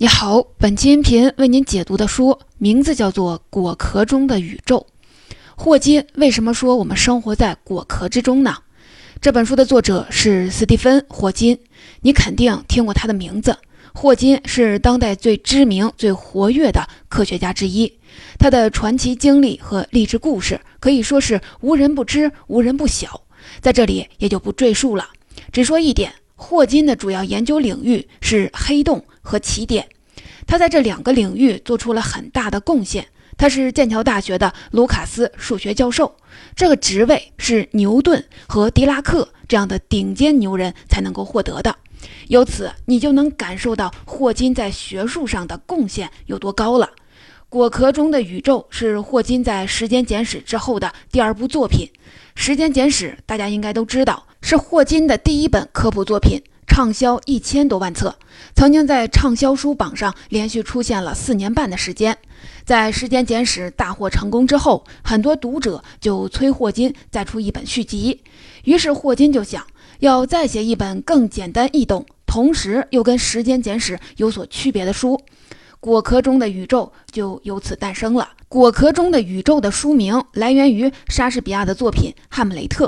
[0.00, 4.86] 你好，本期音频为您解读的书名字叫做《果壳中的宇宙》。
[5.56, 8.58] 霍金为什么说我们生活在果壳之中呢？
[9.20, 11.58] 这本书的作者是斯蒂芬·霍金，
[12.02, 13.58] 你肯定听过他的名字。
[13.92, 17.92] 霍金是当代最知名、最活跃的科学家之一，
[18.38, 23.22] 他的传奇经历和励志故事可以说是无人不知、无人不晓，
[23.60, 25.08] 在这里也就不赘述了。
[25.50, 29.04] 只说一点，霍金的主要研究领域是黑洞。
[29.20, 29.86] 和起点，
[30.46, 33.06] 他在这两个领域做出了很大的贡献。
[33.36, 36.16] 他是剑桥大学的卢卡斯数学教授，
[36.56, 41.76] 这个职位是牛顿和狄拉克这样的顶尖牛人才能够获得的。
[42.28, 46.86] 由此，你就能感受到霍金在学术上的贡献有多高了。
[47.50, 51.86] 《果壳中的宇宙》是霍金在《时间简史》之后的第二部作品。
[52.34, 56.42] 《时间简史》大家应该都知道，是霍金的第一本科普作品。
[56.66, 58.14] 畅销一千多万册，
[58.54, 62.16] 曾经在畅销书榜上连续出现了四年半的时间。
[62.64, 68.20] 在《时间简史》大获成功之后，很多读者就催霍金再出一本续集。
[68.64, 69.66] 于是霍金就想
[70.00, 75.14] 要再写一本更简单易懂，同时又跟《时间简史》有所区别的书，
[75.80, 78.30] 《果壳中的宇宙》就由此诞生了。
[78.48, 82.86] 《果壳中的宇宙》的书名来源于莎士比亚的作品《哈姆雷特》。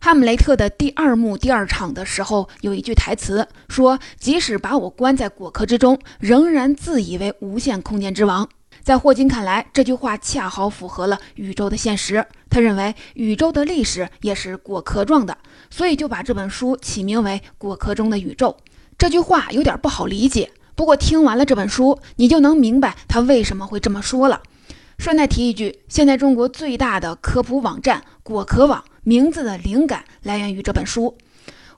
[0.00, 8.48] 哈姆雷特的第二幕第二场的时候，有一句台词说：“即使把我关在果壳之中，仍然自以为无限空间之王。”
[8.82, 12.24] 在霍金看来，这句话恰好符合了宇宙的现实。
[12.48, 15.36] 他认为宇宙的历史也是果壳状的，
[15.68, 18.56] 所以就把这本书起名为《果壳中的宇宙》。
[18.96, 24.40] 这句话有点不好理解，不过听完了这本书，你就能明白他为什么会这么说了。
[24.96, 28.82] 顺带提一句，现在中国最大的科普网站果壳网。
[29.02, 31.18] 名字的灵感来源于这本书。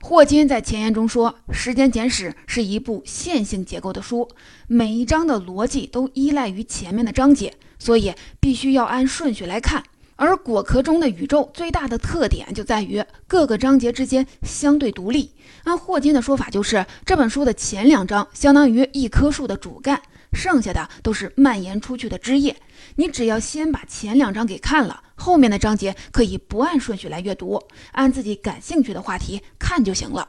[0.01, 4.29] 霍金在前言中说，《时间简史》是一部线性结构的书，
[4.67, 9.83] 每一章的逻辑都依赖于前面的章节，所以必须要按顺序来看。
[10.23, 15.29] 而果壳中的宇宙最大的特点就在于各个章节之间相对独立。
[15.65, 20.01] 按霍金的说法，就是这本书的前两章相当于一棵树的主干。
[20.31, 22.55] 剩下的都是蔓延出去的枝叶，
[22.95, 27.61] 你只要先把前两章给看了，后面的章节可以不按顺序来阅读，
[27.91, 30.27] 按自己感兴趣的话题看就行了。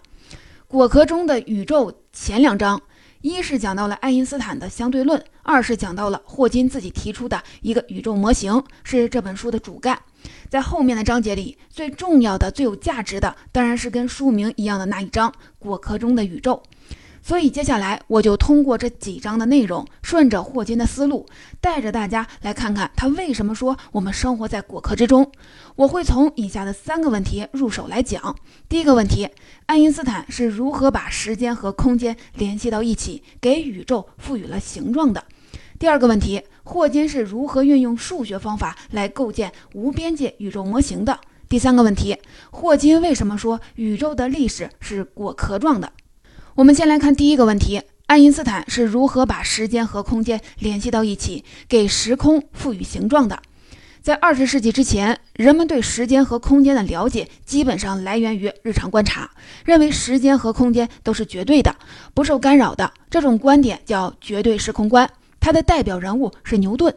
[0.67, 2.83] 果壳中的宇宙前两章，
[3.25, 9.99] 一是讲到了爱因斯坦的相对论，二是讲到了霍金自己提出的一个宇宙模型，是这本书的主干。
[10.51, 16.63] 在后面的章节里，最重要的、最有价值的，当然是跟书名一样的那一章《果壳中的宇宙》。
[17.27, 21.25] 所以接下来我就通过这几章的内容，顺着霍金的思路，
[21.59, 25.33] 带着大家来看看他为什么说我们生活在果壳之中。
[25.77, 28.37] 我会从以下的三个问题入手来讲。
[28.69, 29.27] 第一个问题，
[29.65, 35.25] 爱因斯坦是如何把时间和空间联系到一起，给宇宙赋予了形状的？
[35.79, 41.19] 第二个问题，霍金是如何运用数学方法来构建无边界宇宙模型的？
[41.49, 42.19] 第三个问题，
[42.51, 45.91] 霍金为什么说宇宙的历史是果壳状的？
[46.57, 53.41] 我们先来看第一个问题：爱因斯坦是如何把时间和空间联系到一起，给时空赋予形状的？
[54.01, 59.29] 在二十世纪之前，人们对时间和空间的了解基本上来源于日常观察，
[59.65, 61.75] 认为时间和空间都是绝对的，
[62.15, 62.93] 不受干扰的。
[63.11, 65.11] 这种观点叫绝对时空观。
[65.41, 66.95] 它的代表人物是牛顿。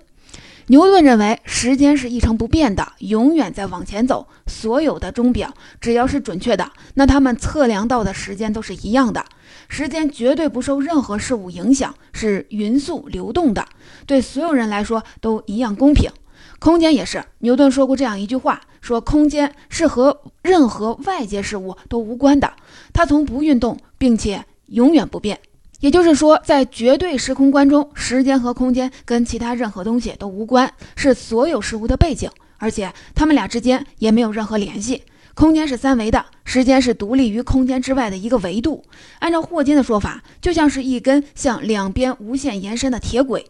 [0.70, 4.28] 牛顿认为时间是一成不变的，永远在往前走。
[4.48, 9.24] 所有的钟表只要是准确的，那他们测量到的时间都是一样的。
[9.70, 13.66] 时间绝对不受任何事物影响，是匀速流动的，
[14.06, 16.12] 对所有人来说都一样公平。
[16.60, 22.52] 空间也是，牛顿说过这样一句话：说空间是和任何外界事物都无关的，
[22.92, 25.40] 它从不运动，并且永远不变。
[25.80, 35.04] 也就是说，在绝对时空观中，时间和空间跟其他任何东西都无关，是所有事物的背景，而且它们俩之间也没有任何联系。
[35.36, 38.84] 空间是三维的，时间是独立于空间之外的一个维度。
[39.20, 43.46] 按照霍金的说法，就像是一根向两边无限延伸的铁轨。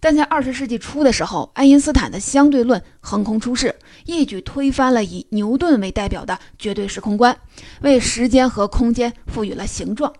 [0.00, 3.74] 但在二十世纪初的时候，爱因斯坦的相对论横空出世，
[4.04, 7.34] 一举推翻了以牛顿为代表的绝对时空观，
[7.80, 10.12] 为时间和空间赋予了形状。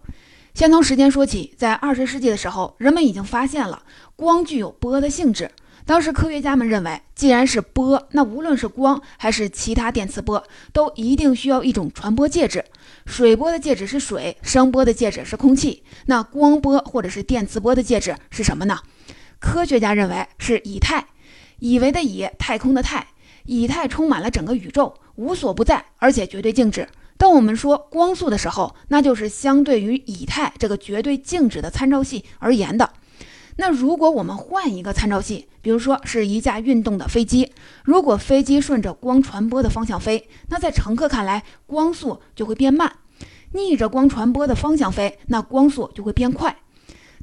[0.55, 3.83] 先从时间说起，在二十世纪的时候，人们已经发现了
[4.15, 5.51] 光具有波的性质。
[5.85, 12.65] 当时科学家们认为，既然是波，那无论是光还是其他电磁波，都一定需要一种传播介质。
[13.05, 15.83] 水波的介质是水，声波的介质是空气。
[16.07, 18.79] 那光波或者是电磁波的介质是什么呢？
[19.41, 21.05] 科学家认为是以太，
[21.59, 23.09] 以为的以，太空的太。
[23.47, 26.89] 以太充满了整个宇宙，无所不在，而且绝对静止。
[27.17, 32.91] 当我们说光速的时候，那就是相对于以太这个绝对静止的参照系而言的。
[33.57, 37.53] 那如果我们换一个参照系，比如说是一架运动的飞机，
[37.85, 42.89] 如果飞机顺着光传播的方向飞，那在乘客看来，光速就会变慢；
[43.53, 46.57] 逆着光传播的方向飞，那光速就会变快。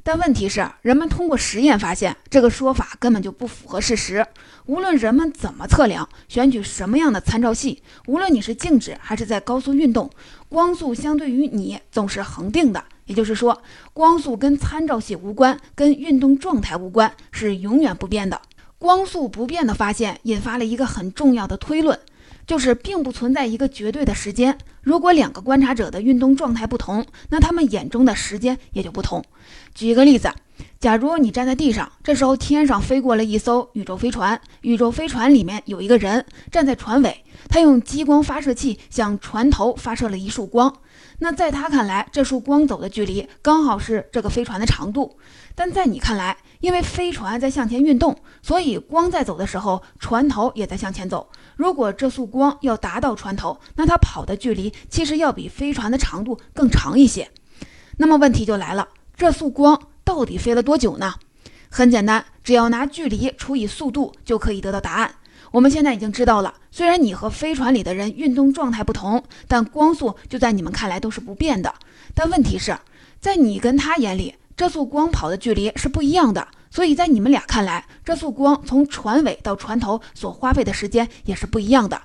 [0.04, 4.26] 但问题是，人们通过实验发现，这个说法根本就不符合事实。
[4.66, 10.10] 无论人们怎么测量，选取什么样的参照系，无论你是静止还是在高速运动，
[10.48, 12.82] 光速相对于你总是恒定的。
[13.06, 13.62] 也就是说，
[13.92, 18.40] 光速跟参照系无关，跟运动状态无关，是永远不变的。
[18.78, 21.98] 光速不变的发现，引发了一个很重要的推论。
[22.46, 24.56] 就是并不存在一个绝对的时间。
[24.82, 29.24] 如果两个观察者的运动状态不同，那他们眼中的时间也就不同。
[29.74, 30.28] 举一个例子，
[30.80, 40.74] 假如你站在地上，这时候天上飞过了一艘宇宙飞船，宇宙飞船里面有一个人站在船尾，他用激光发射器向船头发射了一束光。
[41.20, 45.16] 那在他看来，这束光走的距离刚好是这个飞船的长度。
[45.54, 51.28] 但在你看来，因为飞船在向前运动，所以光在走的时候，船头也在向前走。
[51.56, 57.28] 如果这束光要达到船头，那它跑的距离其实要比飞船的长度更长一些。
[57.96, 61.14] 那么问题就来了，这束光到底飞了多久呢？
[61.68, 65.16] 很简单，只要拿距离除以速度就可以得到答案。
[65.50, 71.74] 我们现在已经知道了，虽然你和飞船里的人运动状态不同，但光速就在你们看来都是不变的。
[72.14, 72.78] 但问题是，
[73.20, 76.46] 在你跟他眼里，这束光跑的距离是不一样的。
[76.70, 82.00] 所以在你们俩看来，这束光从船尾到船头所花费的时间也是不一样的。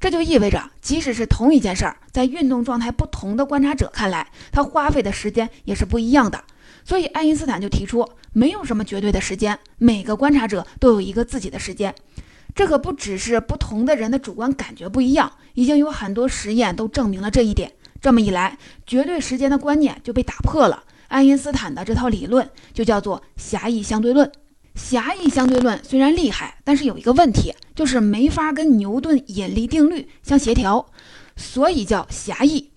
[0.00, 6.42] 这就意味着，即使是同一件事儿，在运动状态不同的观察者看来，他花费的时间也是不一样的。
[6.84, 11.94] 所以爱因斯坦就提出，没有什么绝对的时间，每个观察者都有一个自己的时间。
[12.56, 17.70] 这可不只是不同的人的主观感觉不一样，已经有很多实验都证明了这一点。
[18.00, 20.82] 这么一来，绝对时间的观念就被打破了。
[21.08, 24.30] 爱因斯坦的这套理论就叫做狭义相对论。
[24.74, 30.86] 狭义相对论虽然厉害，但是有一个问题，就是没法跟牛顿引力定律相协调，
[31.36, 32.70] 所以叫狭义。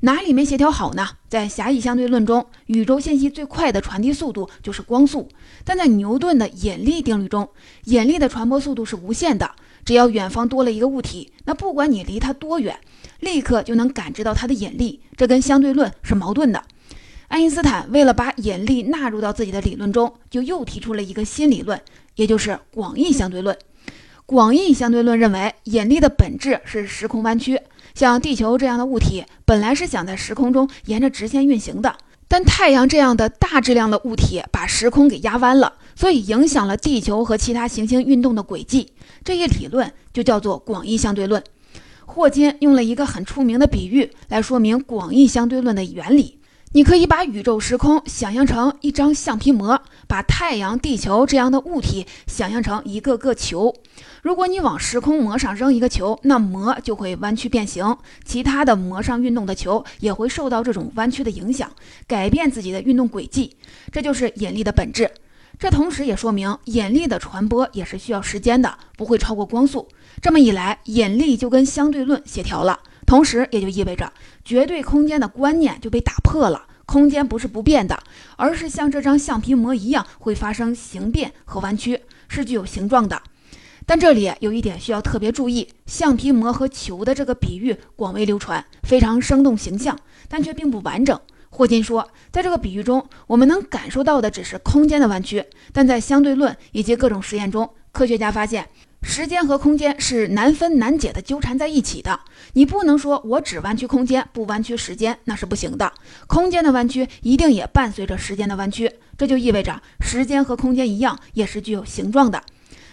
[0.00, 1.06] 哪里没协调好呢？
[1.28, 5.28] 在狭义相对论中，宇宙信息最快的传递速度就是光速，
[5.64, 7.48] 但在牛顿的引力定律中，
[7.84, 9.48] 引力的传播速度是无限的。
[9.84, 12.76] 只要远方多了一个物体，那不管你离它多远，
[13.20, 15.02] 立刻就能感知到它的引力。
[15.16, 16.62] 这跟相对论是矛盾的。
[17.32, 21.80] 爱因斯坦为了把引力纳入到自己的理论中，就又提出了一个新理论，
[22.14, 23.56] 也就是广义相对论。
[24.26, 27.58] 广义相对论认为，引力的本质是时空弯曲。
[27.94, 31.96] 像地球这样的物体，本来是想在时空中沿着直线运行的，
[32.28, 38.92] 但太阳这样的大质量的物体把时空给压弯了，所以影响了地球和其他行星运动的轨迹。
[39.24, 41.42] 这一理论就叫做广义相对论。
[42.04, 46.38] 霍金用了一个很出名的比喻来说明广义相对论的原理。
[46.74, 53.74] 你可以把宇宙时空想象成一张橡皮膜，把太阳、地球这样的物体想象成一个个球。
[54.22, 61.70] 如果你往时空膜上扔一个球，那膜就会弯曲变形，其他的膜上运动的球也会受到这种弯曲的影响，
[62.06, 63.54] 改变自己的运动轨迹。
[63.90, 65.10] 这就是引力的本质。
[65.58, 69.86] 这同时也说明引力的传播也是需要时间的，不会超过光速。
[70.22, 72.80] 这么一来，引力就跟相对论协调了。
[73.12, 74.10] 同时，也就意味着
[74.42, 76.66] 绝对空间的观念就被打破了。
[76.86, 78.02] 空间不是不变的，
[78.36, 83.20] 而是像这张橡皮膜一样会发生形变和弯曲，是具有形状的。
[83.84, 89.94] 但这里有一点需要特别注意：橡皮膜和球的这个比喻广为流传，非常生动形象，
[90.26, 91.20] 但却并不完整。
[91.50, 98.66] 霍金说，在这个比喻中，我们能感受到的只是空间的弯曲，但在相对论以及各种实验中，科学家发现。
[99.02, 102.18] 时间和空间是难分难解的纠缠在一起的，
[102.54, 105.92] 你不能说我只弯曲空间不弯曲时间，那是不行的。
[106.26, 112.42] 空间的弯曲一定也伴随着时间的弯曲，这就意味着时间和空间一样，也是具有形状的。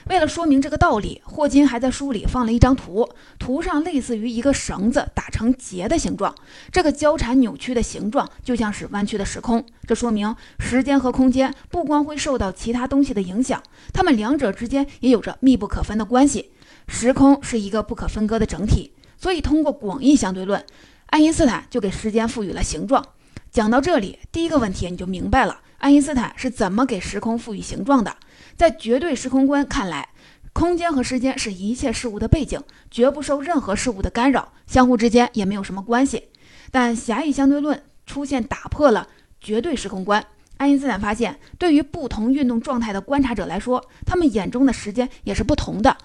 [0.09, 6.33] 为了说明这个道理，霍金还在书里放了一张图，图上类似于一个绳子打成结的形状，
[6.71, 9.63] 这个交缠扭曲的形状就像是弯曲的时空。
[9.85, 13.61] 这说明时间和空间不光会受到其他东西的影响，
[13.93, 16.49] 它们两者之间也有着密不可分的关系。
[16.87, 20.65] 时空是一个不可分割的整体，所以通过广义相对论，
[21.11, 23.05] 爱因斯坦就给时间赋予了形状。
[23.51, 28.15] 讲到这里，第一个问题你就明白了，爱因斯坦是怎么给时空赋予形状的。
[28.59, 30.09] 在绝对时空观看来，
[30.51, 32.61] 空间和时间是一切事物的背景，
[32.91, 36.25] 绝不受任何事物的干扰，相互之间也没有什么关系。
[36.69, 39.07] 但狭义相对论出现，打破了
[39.39, 40.21] 绝对时空观。
[40.57, 45.95] 爱因斯坦发现，对于不同运动状态的观察者来说，他们眼中的时间也是不同的。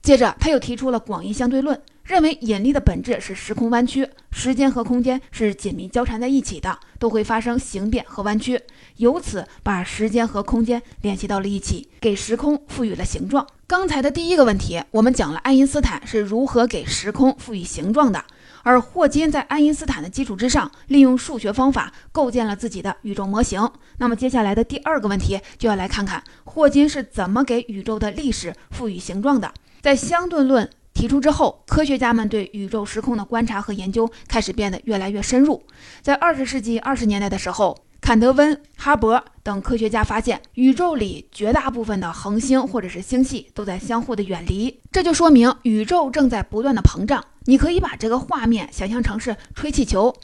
[0.00, 8.60] 接着，他又提出了广义相对论，认为引力的本质是时空弯曲，时间和空间是紧密交缠在一起的，都会发生形变和弯曲，
[8.96, 13.46] 由此把时间和空间联系到了一起，给时空赋予了形状。
[13.68, 18.24] 刚才的第一个问题，我们讲了爱因斯坦是如何给时空赋予形状的，
[18.64, 23.70] 而霍金在爱因斯坦的基础之上，利用数学方法构建了自己的宇宙模型。
[23.98, 29.54] 那么接下来的第二个问题，就要来看看霍金是怎么给宇宙的历史赋予形状的。
[29.80, 30.68] 在相对论
[31.00, 35.62] 提出之后，科学家们对宇宙时空的观察和研究开始变得越来越深入。
[36.02, 47.24] 在二十世纪二十年代的时候，坎德温、哈勃等科学家发现，宇宙里绝大部分的恒星或者是星系都在相互的远离，这就说明宇宙正在不断的膨胀。
[47.46, 50.14] 你可以把这个画面想象成是吹气球，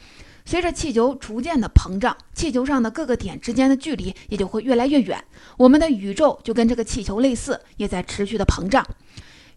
[0.45, 5.23] 随着气球逐渐的膨胀，气球上的各个点之间的距离也就会越来越远。
[5.57, 8.85] 我们的宇宙就跟这个气球类似，也在持续的膨胀。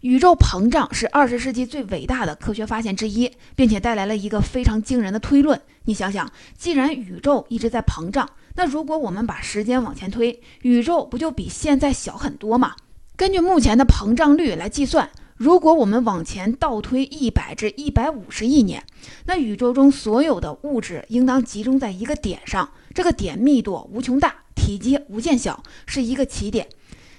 [0.01, 5.61] 宇宙膨胀是二十世纪最伟大的科学发现之一，并且带来了一个非常惊人的推论。
[5.85, 12.75] 你想想，既然宇宙一直在膨胀，那如果我们把时间往前推，宇宙不就比现在小很多吗？
[13.15, 18.83] 根据目前的膨胀率来计算，如果我们往前倒推一百至一百五十亿年，
[19.25, 26.67] 那宇宙中所有的物质应当集中在一个点上，这个点密度无穷大，体积无限小，是一个起点。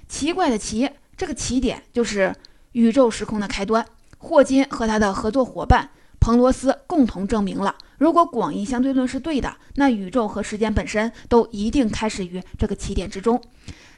[0.08, 2.34] 奇怪的奇，这个起点就是。
[2.72, 3.84] 宇宙时空的开端，
[4.18, 13.42] 霍金和他的合作伙伴彭罗斯共同证明了，如果广义相对论是对的，那宇宙和时间本身都一定开始于这个起点之中，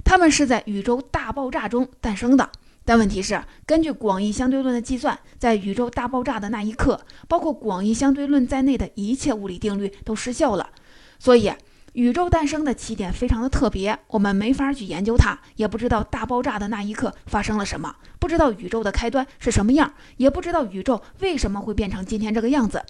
[0.05, 2.51] 它们是在宇宙大爆炸中诞生的。
[2.85, 10.71] 但问题是，根据广义相对论的计算，在宇宙大爆炸的那一刻，包括广义相对论在内的一切物理定律都失效了，
[11.19, 11.53] 所以。
[11.95, 22.85] 宇宙诞生的起点非常的特别，我们没法去研究它，也不知道大爆炸的那一刻发生了什么，不知道宇宙的开端是什么样，也不知道宇宙为什么会变成今天这个样子。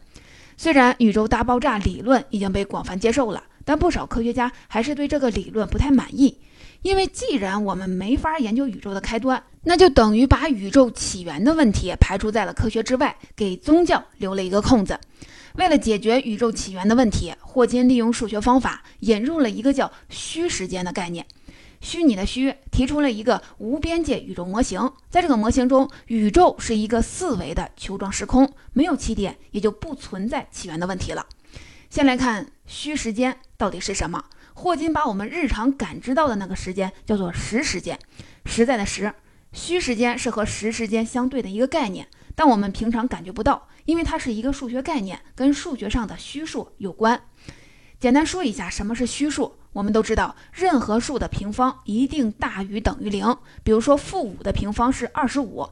[0.56, 6.38] 虽然宇宙大爆炸理论已经被广泛接受了，但不少科学家还是对这个理论不太满意，
[6.80, 14.98] 因为既然我们没法研究宇宙的开端，那就等于把宇宙起源的问题排除在了科学之外，给宗教留了一个空子。
[15.54, 21.24] 为了解决宇宙起源的问题，霍金利用数学方法引入了一个叫虚时间的概念。
[21.80, 24.90] 虚拟的虚提出了一个无边界宇宙模型。
[25.08, 31.24] 在这个模型中，宇宙是一个四维的球状时空，没有起点，也就不存在起源的问题了。
[31.88, 34.24] 先来看虚时间到底是什么。
[34.54, 37.96] 霍金把我们日常感知到的那个时间叫做实时间，
[38.44, 39.14] 实在的实。
[39.52, 43.68] 虚时间是和实时间相对的一个概念，但我们平常感觉不到。
[43.84, 47.20] 因为它是一个数学概念，跟数学上的虚数有关。
[48.00, 49.56] 简单说一下什么是虚数。
[49.74, 53.36] 我们都知道，任何数的平方一定大于等于零。
[53.64, 55.68] 比如说，负五的平方是二十五，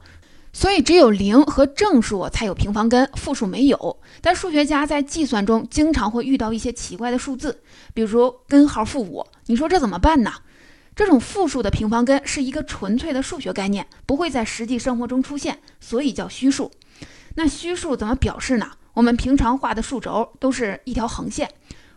[0.53, 4.01] 所以只有零和正数才有平方根，负数没有。
[4.21, 7.63] 但数学家在计算中经常会遇到一些奇怪的数字，
[7.95, 9.25] 比如根号负五。
[9.47, 10.33] 你说这怎么办呢？
[10.95, 16.71] 这种负数的平方根是一个纯粹的数学概念，不会在实际生活中出现，所以叫虚数。
[17.37, 18.73] 那虚数怎么表示呢？
[18.95, 21.49] 我们平常画的数轴都是一条横线，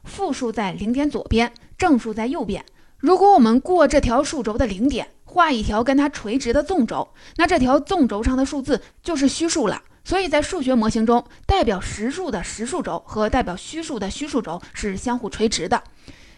[0.06, 2.64] 负数在零点左边，正数在右边。
[2.98, 9.82] 如果我们过这条数轴的零点，画一条跟它垂直的纵轴，那这条纵轴上的数字就是虚数了。
[10.06, 15.84] 所以在数学模型中，代表实数的实数轴和代表虚数的虚数轴是相互垂直的。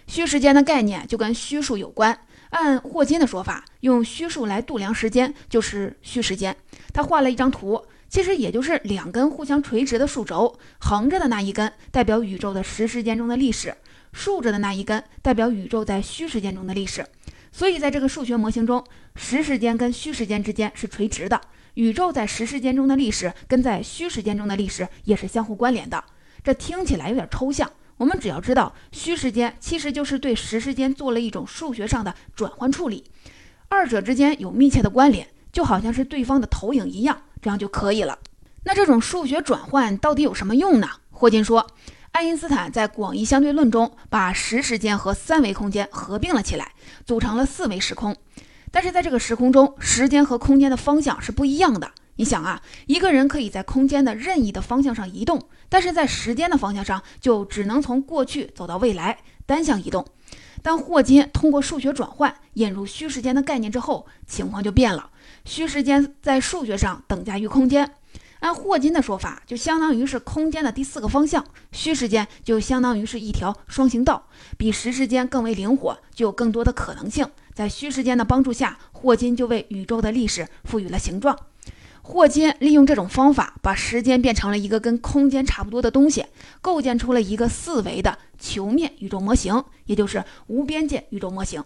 [0.08, 2.18] 虚时间的概念就跟虚数有关。
[2.50, 6.56] 按霍金的说法，用虚数来度量时间就是虚时间。
[6.94, 7.84] 他画了一张图。
[8.10, 13.76] 其实也就是两根互相垂直的数轴，横着的那一根代表宇宙的实时间中的历史，
[14.14, 17.06] 竖着的那一根代表宇宙在虚时间中的历史。
[17.52, 18.82] 所以在这个数学模型中，
[19.16, 21.42] 实时间跟虚时间之间是垂直的，
[21.74, 26.02] 宇宙在实时间中的历史跟在虚时间中的历史也是相互关联的。
[26.42, 33.04] 这听起来有点抽象，我们只要知道虚时间其实就是对实时间做了一种数学上的转换处理，
[33.68, 37.22] 二者之间有密切的关联，就好像是对方的投影一样。
[37.40, 38.18] 这样就可以了。
[38.64, 40.90] 那这种数学转换到底有什么用呢？
[41.12, 41.68] 霍金说，
[42.12, 46.74] 爱因斯坦在广义相对论中把实时间和三维空间合并了起来，
[47.06, 48.16] 组成了四维时空。
[48.72, 51.92] 但是在这个时空中，时间和空间的方向是不一样的。
[52.18, 60.06] 你想啊，一个人可以在空间的任意的方向上移动，但是在时间的方向上就只能从过去走到未来，单向移动。
[60.64, 65.12] 当霍金通过数学转换引入虚时间的概念之后，情况就变了。
[65.46, 67.94] 虚时间在数学上等价于空间，
[68.40, 71.46] 按霍金的说法，就相当于是空间的第四个方向。
[71.72, 77.30] 虚时间就相当于是一条双行道，比实时间更为灵活，具有更多的可能性。
[77.54, 81.38] 在虚时间的帮助下，霍金就为宇宙的历史赋予了形状。
[82.10, 86.26] 霍金利用这种方法，把时间变成了一个跟空间差不多的东西，
[86.62, 91.62] 构建出了一个四维的球面宇宙模型，也就是无边界宇宙模型。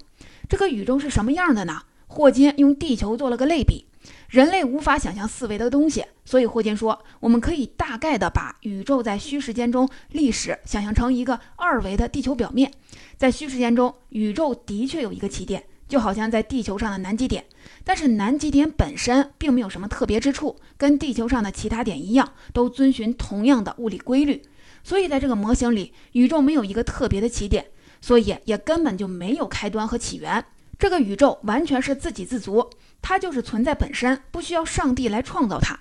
[0.49, 1.83] 这个宇宙是什么样的呢？
[2.07, 3.85] 霍金用地球做了个类比。
[4.29, 12.71] 人类无法想象四维的东西，所以霍金说，我们可以大概的把宇宙在虚时间中历史想象成一个二维的地球表面。
[13.15, 15.65] 在虚时间中，宇宙的确有一个起点。
[15.91, 17.43] 就好像在地球上的南极点，
[17.83, 24.41] 但是南极点本身并没有什么特别之处，跟地球上的其他点一样，都遵循同样的物理规律。
[24.85, 27.65] 所以在这个模型里，宇宙没有一个特别的起点，
[27.99, 30.45] 所以也根本就没有开端和起源。
[30.79, 32.69] 这个宇宙完全是自给自足，
[33.01, 35.77] 它就是存在本身，不需要上帝来创造它。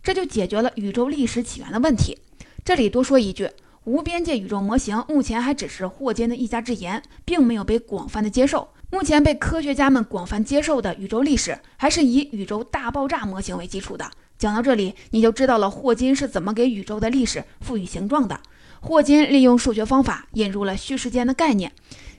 [0.00, 2.16] 这就解决了宇宙历史起源的问题。
[2.64, 3.50] 这里多说一句，
[3.82, 8.68] 无边界宇宙模型目前还只是霍金的一家之言，并没有被广泛的接受。
[8.92, 14.10] 目前被科学家们广泛接受的宇宙历史，还是以宇宙大爆炸模型为基础的。
[14.36, 18.40] 讲到这里，你就知道了霍金是怎么给宇宙的历史赋予形状的。
[18.80, 21.70] 霍金利用数学方法引入了虚时间的概念，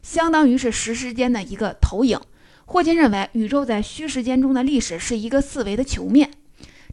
[0.02, 2.18] 相当于是实时间的一个投影。
[2.66, 6.32] 霍金认为，宇宙在虚时间中的历史是一个四维的球面，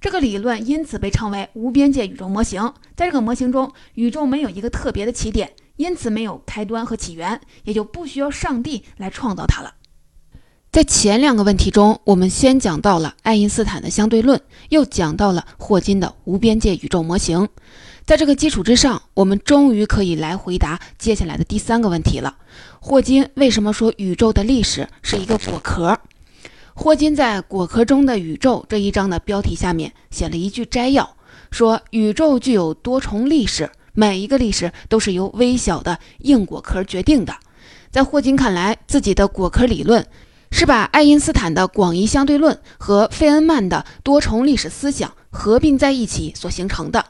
[0.01, 2.75] 这个理论因此被称为无边界宇宙模型。
[2.97, 5.53] 在这个模型中，宇宙没有一个特别的起点。
[5.79, 9.75] 因此没有开端和起源，也就不需要上帝来创造它了。
[10.71, 17.49] 在前两个问题中，我们先讲到了爱因斯坦的相对论，又讲到了霍金的无边界宇宙模型。
[18.05, 22.37] 在这个基础之上，我们终于可以来回答接下来的第三个问题了：
[22.81, 25.99] 霍金为什么说宇宙的历史是一个果壳？
[26.75, 31.17] 霍金在《果壳中的宇宙》这一章的标题下面写了一句摘要，
[31.51, 33.71] 说宇宙具有多重历史。
[33.99, 37.35] 每一个历史都是由微小的硬果壳决定的。
[37.91, 40.07] 在霍金看来，自己的果壳理论
[40.53, 47.07] 是把爱因斯坦的广义相对论和费恩曼的多重历史思想合并在一起所形成的。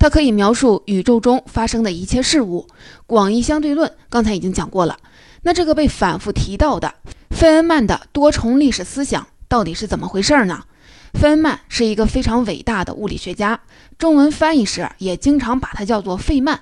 [0.00, 2.66] 它可以描述宇宙中发生的一切事物。
[3.06, 4.98] 广义相对论刚才已经讲过了。
[5.42, 6.92] 那这个被反复提到的
[7.30, 10.64] 费恩曼的多重历史思想到底是怎么回事呢？
[11.14, 13.60] 费恩曼是一个非常伟大的物理学家，
[13.98, 16.60] 中文翻译时也经常把他叫做费曼。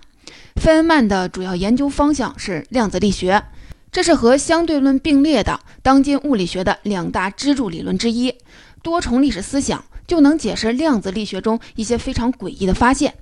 [0.57, 3.43] 费恩曼的主要研究方向是量子力学，
[3.91, 8.35] 这是和相对论并列的当今物理学的两大支柱理论之一。
[8.83, 13.15] 多重历史思想就能解释量子力学中一些非常诡异的发现。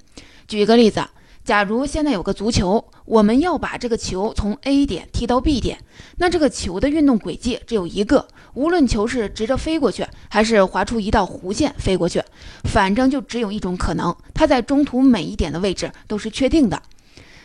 [0.46, 1.04] 举一个例子。
[1.48, 5.78] 假如现在有个足球，我们要把这个球从 A 点踢到 B 点，
[6.18, 12.22] 那这个球的运动轨迹只有一个，无论球是直着飞过去，还是划出一道弧线飞过去，
[12.64, 16.82] 反正就只有一种可能，它在中途每一点的位置都是确定的。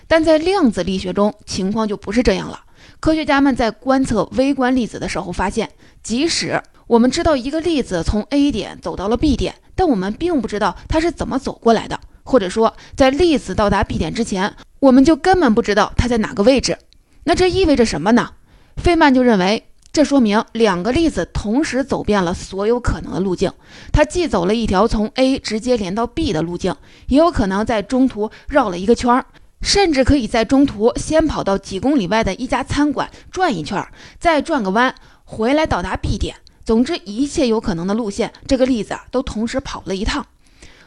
[0.05, 2.59] 但在量子力学中，情况就不是这样了。
[2.99, 5.71] 科学家们在观测微观粒子的时候发现，
[6.03, 11.97] 即使我们知道一个粒子从 A 点走到了 B 点，但我们并不知道它是怎么走过来的。
[12.23, 16.77] 或者说，在粒子到达 B 点之前，我们就根本不知道它在哪个位置。
[17.25, 18.31] 那这意味着什么呢？
[18.77, 23.51] 费曼就认为，这说明两个粒子同时走遍了所有可能的路径。
[23.91, 26.75] 它既走了一条从 A 直接连到 B 的路径，
[27.07, 29.25] 也有可能在中途绕了一个圈儿，
[29.61, 33.87] 甚至可以在中途先跑到几公里外的一家餐馆转一圈，
[34.19, 36.37] 再转个弯回来到达 B 点。
[36.65, 40.25] 总之，一切有可能的路线，这个粒子啊都同时跑了一趟。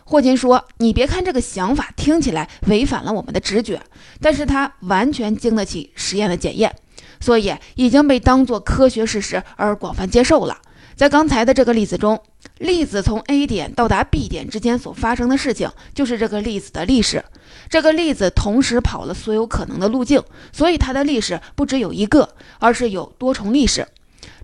[0.09, 3.81] 霍金说：“你别看这个想法听起来违反了我们的直觉，
[4.21, 6.73] 但是它完全经得起实验的检验，
[7.19, 10.59] 所以已经被当作科学事实而广泛接受了。
[10.95, 12.23] 在刚才的这个例子中，
[12.59, 17.25] 粒子从 A 点到达 B 点之间所发生的事情，就是这个粒子的历史。
[17.69, 22.29] 这个粒子同时跑了所有可能的路径，所以它的历史不只有一个，
[22.61, 23.89] 而是有多重历史。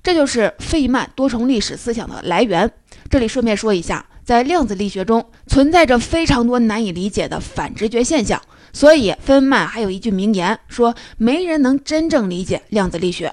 [0.02, 2.68] 这就是费曼多重历史思想的来源。
[3.08, 8.40] 这里顺便说一下。”在量子力学中存在着非常多难以理解的反直觉现象，
[8.72, 13.32] 所以芬曼还有一句名言说：“没人能真正理解量子力学。”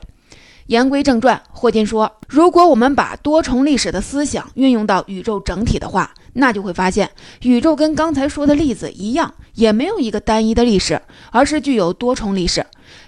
[0.68, 7.10] 言归正传，霍金说：“如果我们把多重历史的思想运用到宇宙整体的话，那就会发现，
[7.42, 12.64] 宇宙跟刚才说的例子一样，也没有一个单一的历史，而是具有多重历史。”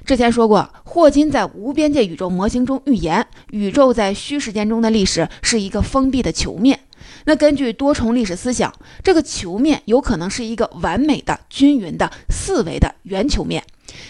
[0.05, 6.79] 之前说过，霍金在无边界宇宙模型中预言，宇宙在虚时间中的历史是一个封闭的球面。
[7.25, 13.63] 那根据多重历史思想，这个球面有可能是一个完美的、均匀的四维的圆球面，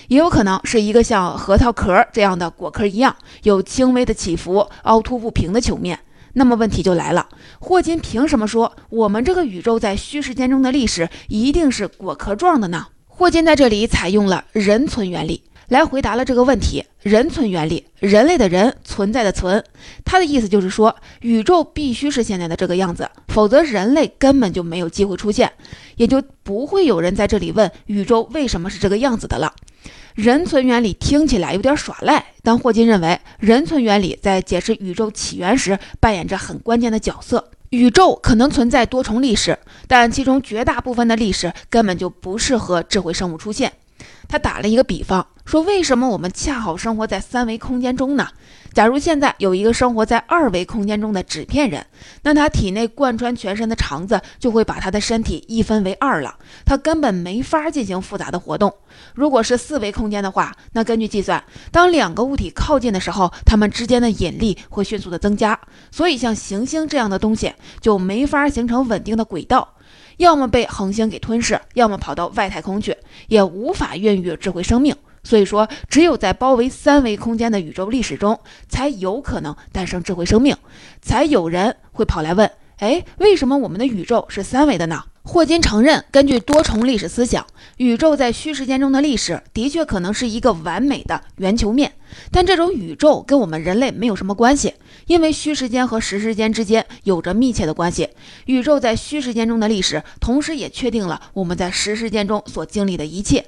[0.07, 5.99] 也有可能是一个像核桃壳这样的果壳一样有轻微的起伏、凹凸不平的球面。
[6.33, 7.27] 那么问题就来了，
[7.59, 12.87] 霍金凭什么说我们这个宇宙在虚时间中的历史一定是果壳状的呢？
[13.05, 15.43] 霍金在这里采用了人存原理。
[15.71, 16.83] 来回答了这个问题。
[17.01, 19.63] 人存原理，人类的人存在的存，
[20.03, 25.49] 他的意思就是说，宇宙必须是现在的这个样子，否则人类根本就没有机会出现，
[25.95, 29.53] 也就不会有人在这里问宇宙为什么是这个样子的了。
[30.13, 37.49] 人存原理听起来有点耍赖，但霍金认为，人存原理在解释宇宙起源时扮演着很关键的角色。
[37.69, 39.57] 宇宙可能存在多重历史，
[39.87, 43.71] 但其中绝大部分的历史根本就不适合智慧生物出现。
[44.27, 48.25] 他打了一个比方，说：“为什么我们恰好生活在三维空间中呢？
[48.73, 51.85] 假如现在有一个生活在二维空间中的纸片人，
[52.23, 58.73] 那他体内贯穿全身的肠子就会把他的身体一分为二了，他根本没法进行复杂的活动。
[59.13, 65.59] 如果是四维空间的话，那根据计算，当两个物体靠近的时候，它们之间的引力会迅速的增加，
[65.91, 69.67] 所以像行星这样的东西就没法形成稳定的轨道。”
[70.15, 72.95] 要么被恒星给吞噬，要么跑到外太空去，
[73.27, 74.95] 也无法孕育智慧生命。
[75.23, 80.55] 所以说，只有在包围三维空间的宇宙历史中，才有可能诞生智慧生命，
[81.01, 85.03] 才有人会跑来问：哎，为什么我们的宇宙是三维的呢？
[85.23, 87.45] 霍金承认，根据多重历史思想，
[87.77, 91.93] 宇宙在虚时间中的历史的确可能是一个完美的圆球面，
[92.31, 94.73] 但这种宇宙跟我们人类没有什么关系，
[95.05, 98.09] 因为虚时间和实时间之间有着密切的关系。
[98.47, 103.45] 宇宙在虚时间中的历史，同时也确定了我们在实时间中所经历的一切。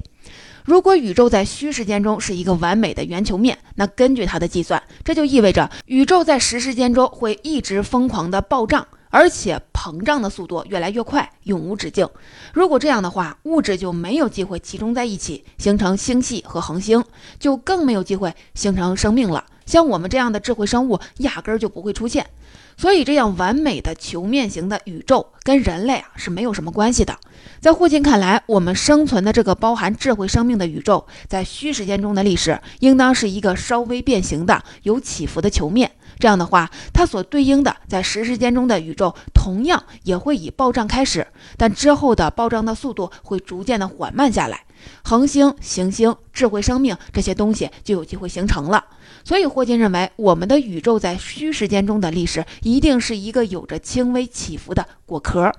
[0.64, 8.88] 如果宇宙在虚时间中是一个完美的圆球面，那根据它的计算，这就意味着宇宙在实时间中会一直疯狂的暴胀。
[9.10, 12.10] 而且膨胀的速度越来越快，永无止境。
[12.52, 17.04] 如果这样的话，物质就没有机会集中在一起形成星系和恒星，
[17.38, 19.46] 就更没有机会形成生命了。
[19.68, 22.26] 像我们这样的智慧生物，压根儿就不会出现。
[22.78, 27.18] 所以，这样完美的球面型的宇宙跟人类啊是没有什么关系的。
[27.60, 35.92] 在霍金看来，我们生存的这个包含智慧生命的宇宙，在虚时间中的历史，应当是一个稍微变形的、有起伏的球面。
[36.20, 44.66] 这样的话，它所对应的在实时间中的宇宙同样也会以暴胀开始，但之后的暴胀的速度会逐渐的缓慢下来，
[45.04, 48.86] 恒星、行星、智慧生命这些东西就有机会形成了。
[49.24, 55.52] 所以，霍金认为我们的宇宙在虚时间中的历史一定是一个有着轻微起伏的果壳。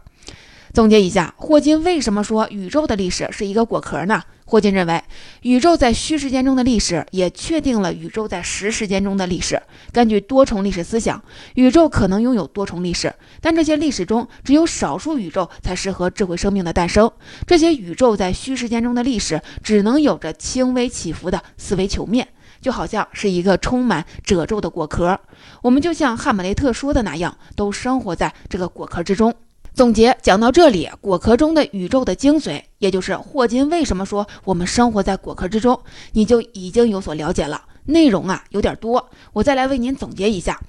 [0.73, 4.23] 总结一下，霍金为什么说宇宙的历史是一个果壳呢？
[4.47, 5.03] 霍金认为，
[5.43, 9.61] 宇宙在虚时间中的历史也确定了宇宙在实时间中的历史。
[9.91, 11.23] 根据多重历史思想，
[11.55, 17.11] 宇宙可能拥有多重历史，但这些历史中只有少数宇宙才适合智慧生命的诞生。
[17.47, 22.29] 这些宇宙在虚时间中的历史只能有着轻微起伏的四维球面，
[22.61, 25.19] 就好像是一个充满褶皱的果壳。
[25.63, 29.35] 我们就像哈姆雷特说的那样，都生活在这个果壳之中。
[29.75, 35.81] 总结讲到这里，果壳中的宇宙的精髓，也就是霍金为什么说我们生活在果壳之中，
[36.13, 37.61] 你就已经有所了解了。
[37.87, 40.61] 内容啊有点多，我再来为您总结一下。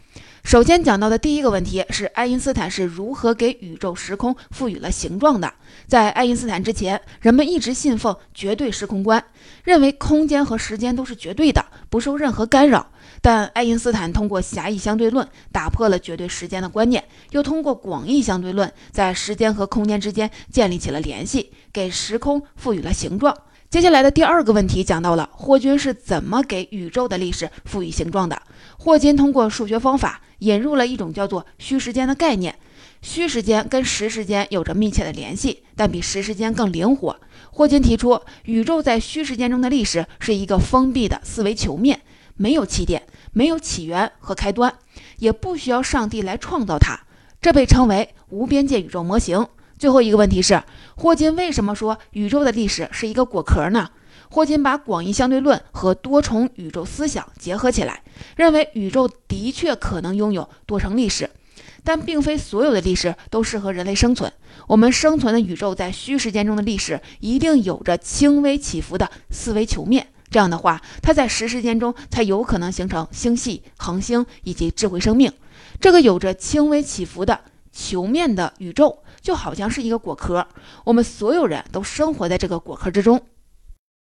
[0.43, 5.53] 首先讲到的第一个问题是爱因斯坦是如何给宇宙时空赋予了形状的。
[5.87, 9.23] 在爱因斯坦之前，人们一直信奉绝对时空观，
[9.63, 12.87] 认为空间和时间都是绝对的，不受任何干扰。
[13.21, 23.35] 但爱因斯坦通过狭义相对论打破了绝对时间的观念，又通过广义相对论在时间和空间之间建立起了联系，给时空赋予了形状。
[23.69, 28.41] 接下来的第二个问题讲到了霍金是怎么给宇宙的历史赋予形状的。
[28.77, 32.55] 霍金通过数学方法引入了一种叫做虚时间的概念。
[33.01, 37.19] 虚时间跟实时间有着密切的联系，但比实时间更灵活。
[37.51, 41.99] 霍金提出，宇宙在虚时间中的历史是一个封闭的四维球面，
[42.35, 44.73] 没有起点，没有起源和开端，
[45.17, 46.99] 也不需要上帝来创造它。
[47.41, 49.47] 这被称为无边界宇宙模型。
[49.77, 50.63] 最后一个问题是，
[50.95, 53.89] 霍金为什么说宇宙的历史是一个果壳呢？
[54.29, 58.01] 霍金把广义相对论和多重宇宙思想结合起来，
[58.35, 61.29] 认为宇宙的确可能拥有多重历史，
[61.83, 64.31] 但并非所有的历史都适合人类生存。
[64.67, 75.31] 我们生存的宇宙在虚时间中的历史一定有着轻微起伏的四维球面，这样的话，它在实时间中才有可能形成星系、恒星以及智慧生命。
[75.79, 77.39] 这个有着轻微起伏的
[77.71, 78.99] 球面的宇宙。
[79.21, 80.45] 就好像是一个果壳，
[80.83, 83.19] 我们所有人都生活在这个果壳之中。